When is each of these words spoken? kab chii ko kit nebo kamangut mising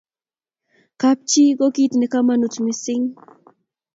kab 0.99 1.17
chii 1.29 1.51
ko 1.57 1.65
kit 1.75 1.91
nebo 1.95 2.11
kamangut 2.11 2.55
mising 2.63 3.07